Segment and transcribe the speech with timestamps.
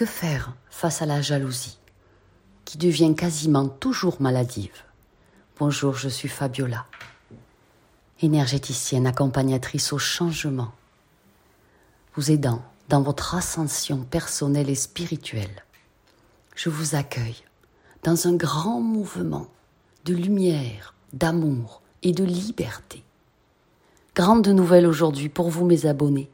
[0.00, 1.78] Que faire face à la jalousie,
[2.64, 4.82] qui devient quasiment toujours maladive?
[5.58, 6.86] Bonjour, je suis Fabiola,
[8.22, 10.72] énergéticienne accompagnatrice au changement,
[12.14, 15.66] vous aidant dans votre ascension personnelle et spirituelle.
[16.56, 17.44] Je vous accueille
[18.02, 19.48] dans un grand mouvement
[20.06, 23.04] de lumière, d'amour et de liberté.
[24.14, 26.30] Grande nouvelle aujourd'hui pour vous mes abonnés.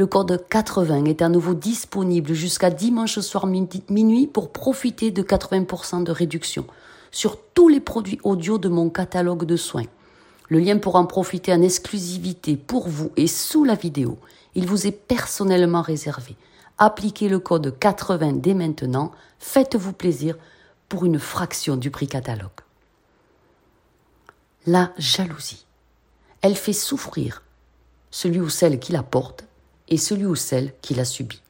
[0.00, 6.04] Le code 80 est à nouveau disponible jusqu'à dimanche soir minuit pour profiter de 80%
[6.04, 6.64] de réduction
[7.10, 9.84] sur tous les produits audio de mon catalogue de soins.
[10.48, 14.16] Le lien pour en profiter en exclusivité pour vous et sous la vidéo.
[14.54, 16.34] Il vous est personnellement réservé.
[16.78, 19.12] Appliquez le code 80 dès maintenant.
[19.38, 20.38] Faites-vous plaisir
[20.88, 22.48] pour une fraction du prix catalogue.
[24.66, 25.66] La jalousie.
[26.40, 27.42] Elle fait souffrir
[28.10, 29.44] celui ou celle qui la porte
[29.90, 31.42] et celui ou celle qui l'a subi.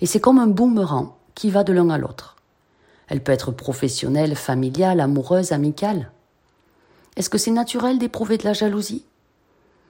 [0.00, 2.36] Et c'est comme un boomerang qui va de l'un à l'autre.
[3.08, 6.10] Elle peut être professionnelle, familiale, amoureuse, amicale.
[7.16, 9.04] Est-ce que c'est naturel d'éprouver de la jalousie?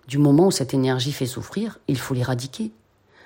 [0.08, 2.72] Du moment où cette énergie fait souffrir, il faut l'éradiquer.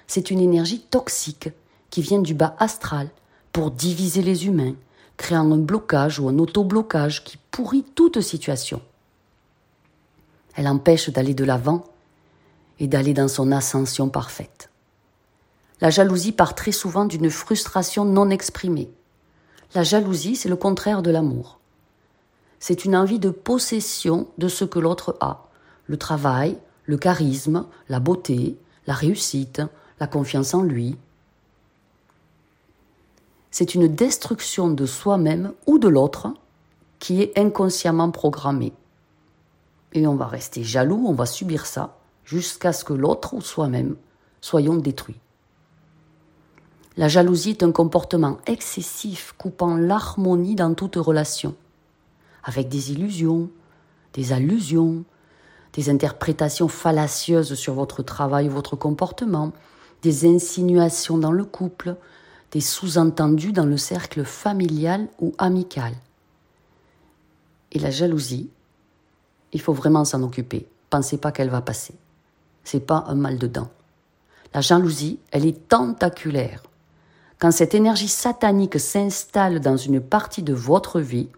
[0.07, 1.48] C'est une énergie toxique
[1.91, 3.09] qui vient du bas astral
[3.53, 4.75] pour diviser les humains,
[5.17, 8.83] créant un blocage ou un auto-blocage qui pourrit toute situation.
[10.55, 11.85] Elle empêche d'aller de l'avant
[12.79, 14.71] et d'aller dans son ascension parfaite.
[15.81, 18.91] La jalousie part très souvent d'une frustration non exprimée.
[19.75, 21.59] La jalousie, c'est le contraire de l'amour.
[22.59, 25.49] C'est une envie de possession de ce que l'autre a.
[25.87, 29.63] Le travail, le charisme, la beauté, la réussite,
[30.01, 30.97] la confiance en lui.
[33.51, 36.29] C'est une destruction de soi-même ou de l'autre
[36.99, 38.73] qui est inconsciemment programmée.
[39.93, 43.97] Et on va rester jaloux, on va subir ça, jusqu'à ce que l'autre ou soi-même
[44.43, 45.21] soyons détruits.
[46.99, 51.55] La jalousie est un comportement excessif coupant l'harmonie dans toute relation,
[52.43, 53.51] avec des illusions,
[54.13, 55.05] des allusions,
[55.73, 59.53] des interprétations fallacieuses sur votre travail ou votre comportement,
[60.03, 61.97] des insinuations dans le couple,
[62.51, 65.92] des sous-entendus dans le cercle familial ou amical.
[67.73, 68.48] Et la jalousie,
[69.53, 70.67] il faut vraiment s'en occuper.
[70.89, 71.95] Pensez pas qu'elle va passer
[72.67, 73.71] c'est pas un mal de dents.
[74.53, 76.63] La jalousie, elle est tentaculaire.
[77.39, 81.29] Quand cette énergie satanique s'installe dans une partie de votre vie,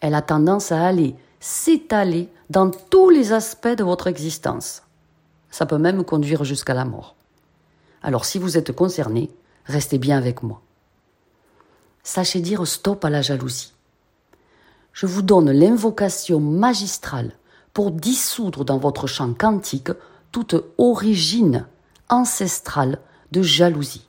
[0.00, 4.82] elle a tendance à aller s'étaler dans tous les aspects de votre existence.
[5.50, 7.16] Ça peut même conduire jusqu'à la mort.
[8.02, 9.30] Alors si vous êtes concerné,
[9.64, 10.60] restez bien avec moi.
[12.02, 13.72] Sachez dire stop à la jalousie.
[14.92, 17.32] Je vous donne l'invocation magistrale
[17.72, 19.90] pour dissoudre dans votre champ quantique
[20.34, 21.64] toute origine
[22.08, 22.98] ancestrale
[23.30, 24.08] de jalousie.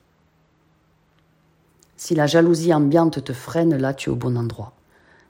[1.97, 4.74] Si la jalousie ambiante te freine, là tu es au bon endroit.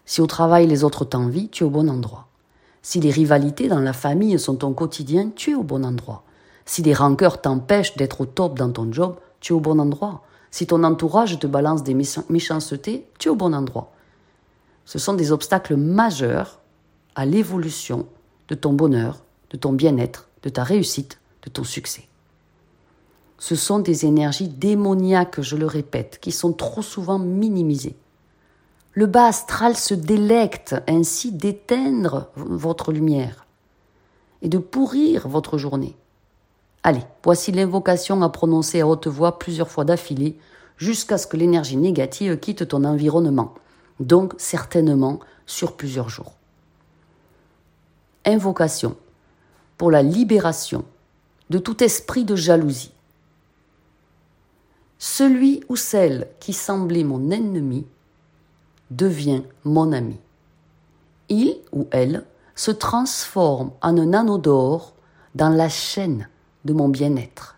[0.06, 2.28] Si au travail les autres t'envient, tu es au bon endroit.
[2.82, 6.24] Si les rivalités dans la famille sont ton quotidien, tu es au bon endroit.
[6.64, 10.24] Si les rancœurs t'empêchent d'être au top dans ton job, tu es au bon endroit.
[10.50, 11.98] Si ton entourage te balance des
[12.30, 13.92] méchancetés, tu es au bon endroit.
[14.86, 16.62] Ce sont des obstacles majeurs
[17.16, 18.06] à l'évolution
[18.48, 22.08] de ton bonheur, de ton bien-être, de ta réussite, de ton succès.
[23.38, 27.98] Ce sont des énergies démoniaques, je le répète, qui sont trop souvent minimisées.
[28.94, 33.46] Le bas astral se délecte ainsi d'éteindre votre lumière
[34.42, 35.98] et de pourrir votre journée.
[36.84, 40.38] Allez, voici l'invocation à prononcer à haute voix plusieurs fois d'affilée
[40.78, 43.56] jusqu'à ce que l'énergie négative quitte ton environnement,
[44.00, 46.36] donc certainement sur plusieurs jours.
[48.24, 48.96] Invocation
[49.78, 50.86] pour la libération
[51.50, 52.94] de tout esprit de jalousie.
[54.98, 57.86] Celui ou celle qui semblait mon ennemi
[58.92, 60.20] devient mon ami.
[61.30, 62.26] Il ou elle
[62.56, 64.94] se transforme en un anneau d'or
[65.36, 66.30] dans la chaîne
[66.64, 67.58] de mon bien-être.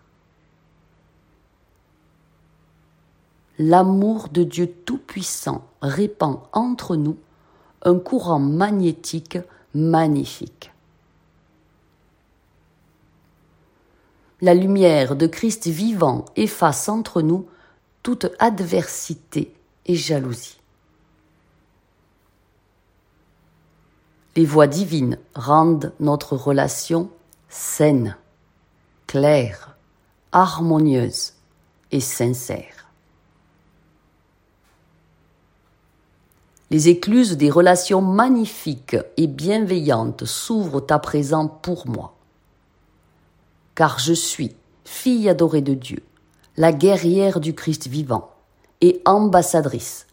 [3.58, 7.16] L'amour de Dieu Tout-Puissant répand entre nous
[7.82, 9.38] un courant magnétique
[9.74, 10.72] magnifique.
[14.40, 17.48] La lumière de Christ vivant efface entre nous
[18.04, 19.52] toute adversité
[19.86, 20.60] et jalousie.
[24.36, 27.10] Les voix divines rendent notre relation
[27.48, 28.16] saine,
[29.08, 29.76] claire,
[30.30, 31.32] harmonieuse
[31.90, 32.92] et sincère.
[36.70, 42.17] Les écluses des relations magnifiques et bienveillantes s'ouvrent à présent pour moi
[43.78, 46.02] car je suis fille adorée de Dieu,
[46.56, 48.32] la guerrière du Christ vivant,
[48.80, 50.08] et ambassadrice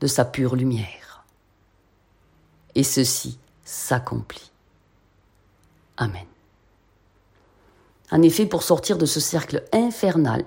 [0.00, 1.24] de sa pure lumière.
[2.74, 4.50] Et ceci s'accomplit.
[5.96, 6.26] Amen.
[8.10, 10.44] En effet, pour sortir de ce cercle infernal,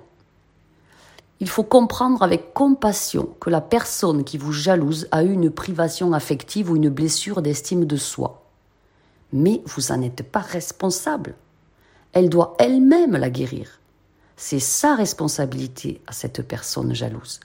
[1.40, 6.12] il faut comprendre avec compassion que la personne qui vous jalouse a eu une privation
[6.12, 8.44] affective ou une blessure d'estime de soi.
[9.32, 11.34] Mais vous n'en êtes pas responsable.
[12.18, 13.80] Elle doit elle-même la guérir.
[14.38, 17.40] C'est sa responsabilité à cette personne jalouse.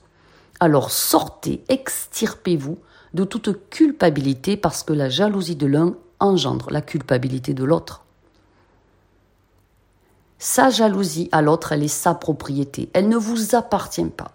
[0.60, 2.78] Alors sortez, extirpez-vous
[3.12, 8.06] de toute culpabilité parce que la jalousie de l'un engendre la culpabilité de l'autre.
[10.38, 12.88] Sa jalousie à l'autre, elle est sa propriété.
[12.94, 14.32] Elle ne vous appartient pas.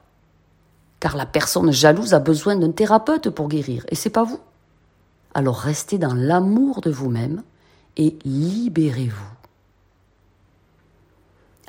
[1.00, 4.40] Car la personne jalouse a besoin d'un thérapeute pour guérir, et c'est pas vous.
[5.34, 7.42] Alors restez dans l'amour de vous-même
[7.96, 9.37] et libérez-vous.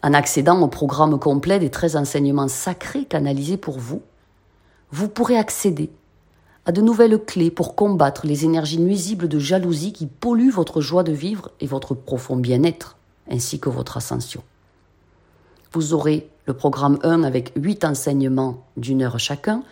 [0.03, 4.03] En accédant au programme complet des 13 enseignements sacrés canalisés pour vous,
[4.91, 5.91] vous pourrez accéder
[6.67, 11.03] à de nouvelles clés pour combattre les énergies nuisibles de jalousie qui polluent votre joie
[11.03, 12.97] de vivre et votre profond bien-être
[13.31, 14.43] ainsi que votre ascension.
[15.73, 19.62] Vous aurez le programme 1 avec 8 enseignements d'une heure chacun,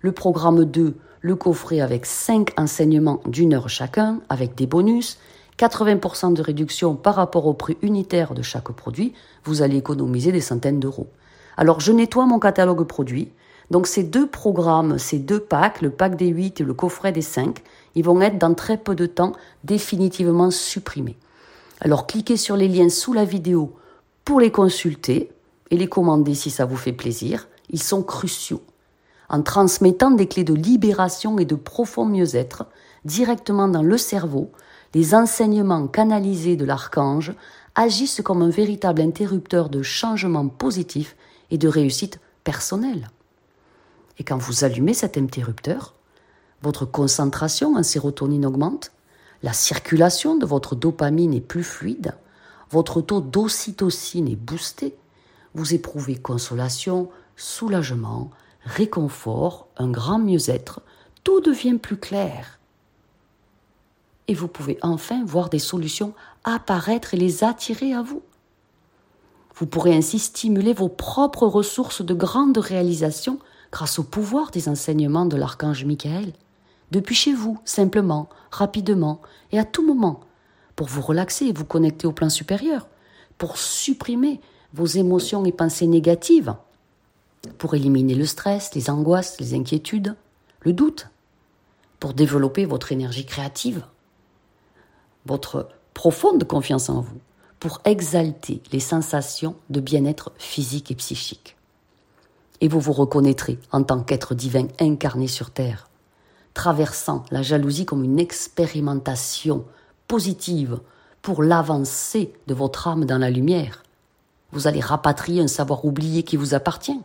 [0.00, 5.18] le programme 2, le coffret avec 5 enseignements d'une heure chacun, avec des bonus,
[5.58, 9.14] 80% de réduction par rapport au prix unitaire de chaque produit,
[9.44, 11.08] vous allez économiser des centaines d'euros.
[11.56, 13.30] Alors je nettoie mon catalogue produit,
[13.70, 17.22] donc ces deux programmes, ces deux packs, le pack des 8 et le coffret des
[17.22, 17.62] 5,
[17.94, 21.16] ils vont être dans très peu de temps définitivement supprimés.
[21.80, 23.74] Alors cliquez sur les liens sous la vidéo
[24.24, 25.30] pour les consulter
[25.70, 27.48] et les commander si ça vous fait plaisir.
[27.70, 28.62] Ils sont cruciaux.
[29.28, 32.66] En transmettant des clés de libération et de profond mieux-être
[33.04, 34.50] directement dans le cerveau,
[34.94, 37.34] les enseignements canalisés de l'archange
[37.74, 41.16] agissent comme un véritable interrupteur de changement positif
[41.50, 43.10] et de réussite personnelle.
[44.18, 45.94] Et quand vous allumez cet interrupteur,
[46.62, 48.92] votre concentration en sérotonine augmente,
[49.42, 52.14] la circulation de votre dopamine est plus fluide,
[52.70, 54.96] votre taux d'ocytocine est boosté,
[55.54, 58.30] vous éprouvez consolation, soulagement,
[58.64, 60.80] réconfort, un grand mieux-être,
[61.24, 62.58] tout devient plus clair.
[64.28, 68.22] Et vous pouvez enfin voir des solutions apparaître et les attirer à vous.
[69.56, 73.38] Vous pourrez ainsi stimuler vos propres ressources de grande réalisation
[73.70, 76.32] grâce au pouvoir des enseignements de l'archange Michael
[76.90, 80.20] depuis chez vous, simplement, rapidement et à tout moment,
[80.76, 82.86] pour vous relaxer et vous connecter au plan supérieur,
[83.36, 84.40] pour supprimer
[84.72, 86.54] vos émotions et pensées négatives,
[87.58, 90.14] pour éliminer le stress, les angoisses, les inquiétudes,
[90.60, 91.08] le doute,
[91.98, 93.84] pour développer votre énergie créative,
[95.26, 97.18] votre profonde confiance en vous,
[97.60, 101.56] pour exalter les sensations de bien-être physique et psychique.
[102.60, 105.88] Et vous vous reconnaîtrez en tant qu'être divin incarné sur Terre
[106.54, 109.64] traversant la jalousie comme une expérimentation
[110.08, 110.80] positive
[111.20, 113.82] pour l'avancée de votre âme dans la lumière.
[114.52, 117.00] Vous allez rapatrier un savoir oublié qui vous appartient,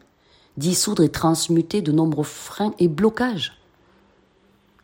[0.58, 3.59] dissoudre et transmuter de nombreux freins et blocages.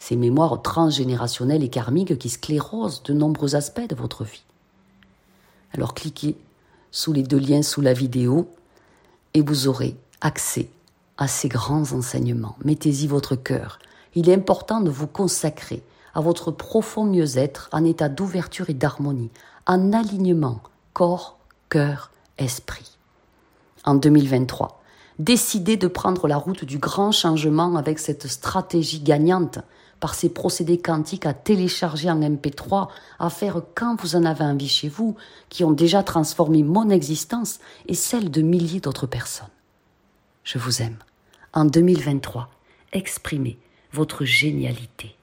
[0.07, 4.43] Ces mémoires transgénérationnelles et karmiques qui sclérosent de nombreux aspects de votre vie.
[5.73, 6.37] Alors cliquez
[6.91, 8.47] sous les deux liens sous la vidéo
[9.33, 10.69] et vous aurez accès
[11.17, 12.55] à ces grands enseignements.
[12.63, 13.79] Mettez-y votre cœur,
[14.13, 15.81] il est important de vous consacrer
[16.13, 19.31] à votre profond mieux-être en état d'ouverture et d'harmonie,
[19.65, 20.61] en alignement
[20.93, 22.99] corps, cœur, esprit.
[23.85, 24.83] En 2023,
[25.19, 29.59] décidez de prendre la route du grand changement avec cette stratégie gagnante
[29.99, 34.67] par ces procédés quantiques à télécharger en MP3, à faire quand vous en avez envie
[34.67, 35.15] chez vous,
[35.49, 39.47] qui ont déjà transformé mon existence et celle de milliers d'autres personnes.
[40.43, 40.97] Je vous aime.
[41.53, 42.49] En 2023,
[42.91, 43.57] exprimez
[43.93, 45.14] votre génialité.